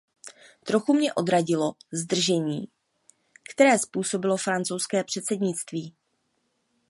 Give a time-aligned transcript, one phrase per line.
[0.65, 2.67] Trochu mě odradilo zdržení,
[3.55, 5.95] které způsobilo francouzské předsednictví.